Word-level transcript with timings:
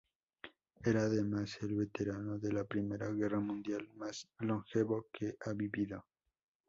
Era 0.83 1.01
además 1.03 1.59
el 1.61 1.75
veterano 1.75 2.39
de 2.39 2.51
la 2.51 2.63
Primera 2.63 3.11
Guerra 3.11 3.39
Mundial 3.39 3.87
más 3.97 4.27
longevo 4.39 5.05
que 5.13 5.35
ha 5.45 5.53
vivido. 5.53 6.03